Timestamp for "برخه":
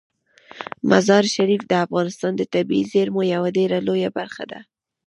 4.17-4.43